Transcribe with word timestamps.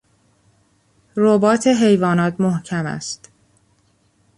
رباط 1.17 1.67
حیوانات 1.67 2.41
محکم 2.41 2.85
است. 2.85 3.31